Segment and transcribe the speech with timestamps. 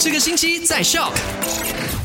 [0.00, 1.12] 这个星期在笑。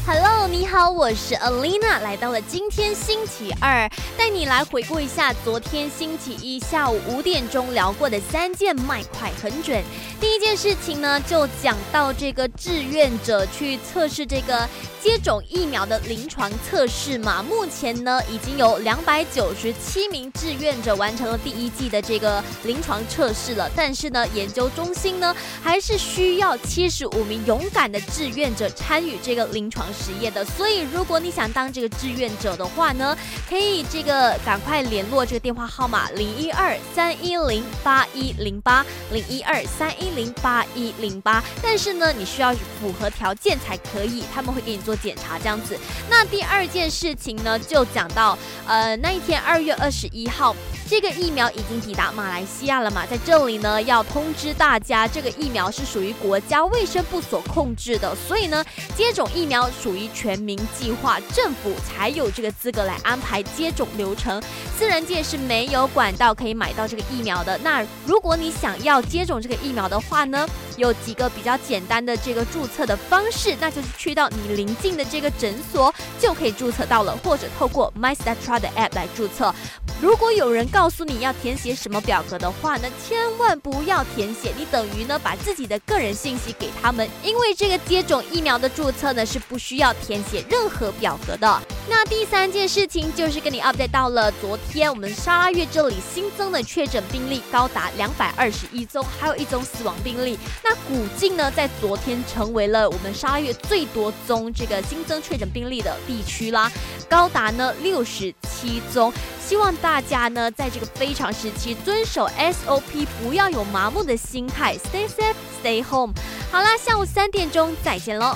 [0.05, 9.81] Hello，你好，我是 Alina，来到了今天星期二，带你来回顾一下昨天星期一下午五点钟聊过的三件卖快很准。
[10.19, 14.67] 第一件事情呢，就讲到这个志愿者去测试这个
[15.01, 25.33] 接种疫苗的临床测试嘛，目前呢已经有两百九十七名志愿者完成了第一季的这个临床测试了，但是呢，研究中心呢
[25.63, 33.17] 还是需要七十五名勇敢的志愿者参与这个临床实验的，所以如果你想当这个志愿者的话呢，
[33.47, 45.77] 可以这个赶快联络这个电话号码零一二三一零八一零八零一二三一零八一零八，但是呢，你需要符合条件才可以，他们会给你做检查这样子。
[46.09, 50.55] 那第二件事情呢，就讲到呃那一天二月二十一号。
[50.87, 53.03] 这个疫苗已经抵达马来西亚了嘛？
[53.07, 58.63] 在这里呢，要通知大家，这个疫苗是属于国家卫生部所控制的，所以呢，
[58.95, 64.39] 接种疫苗属于全民计划，政府才有这个资格来安排接种流程，
[64.77, 67.57] 私人界是没有管道可以买到这个疫苗的。
[67.63, 79.53] 那如果你想要接种这个疫苗的话呢，有几个比较简单的这个注册的方式，那就是去到你邻近的这个诊所就可以注册到了，或者透过 MyStatra 的 App 来注册。
[80.01, 91.61] 如果有人告诉你要填写什么表格的话呢，千万不要填写，你等于呢把自己的个人信息给他们，因为这个接种疫苗的注册呢是不需要填写任何表格的。
[91.87, 100.37] 那第三件事情就是跟你 update 到了昨天我们沙拉月这里新增的确诊病例高达两百二十一宗，还有一宗死亡病例。
[100.63, 106.71] 那古晋呢在昨天成为了我们沙拉月最多宗这个新增确诊病例的地区啦，
[107.07, 109.13] 高达呢六十七宗。
[109.39, 116.15] 希望大家呢，在这个非常时期遵守 SOP，不要有麻木的心态，Stay safe, stay home。
[116.51, 118.35] 好啦，下午三点钟再见喽。